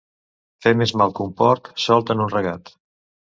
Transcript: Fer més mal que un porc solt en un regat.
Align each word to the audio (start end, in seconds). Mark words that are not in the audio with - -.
Fer 0.65 0.71
més 0.79 0.93
mal 1.01 1.13
que 1.19 1.23
un 1.27 1.35
porc 1.41 1.71
solt 1.85 2.13
en 2.15 2.25
un 2.27 2.35
regat. 2.39 2.73